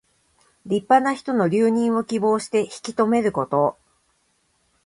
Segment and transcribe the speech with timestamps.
[0.65, 3.77] 立派な人の留任を希望して引き留めること。